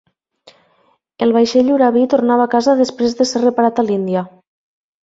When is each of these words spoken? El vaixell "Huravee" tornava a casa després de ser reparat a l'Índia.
El 1.25 1.35
vaixell 1.35 1.69
"Huravee" 1.75 2.09
tornava 2.15 2.49
a 2.49 2.53
casa 2.57 2.77
després 2.81 3.17
de 3.21 3.31
ser 3.35 3.47
reparat 3.47 3.85
a 3.85 3.89
l'Índia. 3.91 4.27